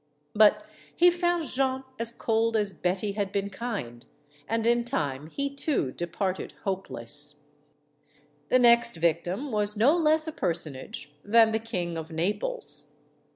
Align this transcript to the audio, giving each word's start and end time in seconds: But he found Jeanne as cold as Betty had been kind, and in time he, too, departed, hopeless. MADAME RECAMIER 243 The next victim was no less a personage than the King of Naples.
But 0.33 0.65
he 0.95 1.11
found 1.11 1.43
Jeanne 1.43 1.83
as 1.99 2.09
cold 2.09 2.57
as 2.57 2.73
Betty 2.73 3.11
had 3.11 3.31
been 3.31 3.51
kind, 3.51 4.03
and 4.47 4.65
in 4.65 4.83
time 4.83 5.27
he, 5.27 5.53
too, 5.53 5.91
departed, 5.91 6.55
hopeless. 6.63 7.35
MADAME 8.49 8.63
RECAMIER 8.63 8.83
243 8.83 9.03
The 9.03 9.05
next 9.05 9.15
victim 9.29 9.51
was 9.51 9.77
no 9.77 9.95
less 9.95 10.27
a 10.27 10.31
personage 10.31 11.11
than 11.23 11.51
the 11.51 11.59
King 11.59 11.99
of 11.99 12.09
Naples. 12.11 12.93